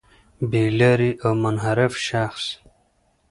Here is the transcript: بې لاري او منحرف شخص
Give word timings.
بې 0.49 0.63
لاري 0.79 1.11
او 1.23 1.31
منحرف 1.43 1.93
شخص 2.07 2.45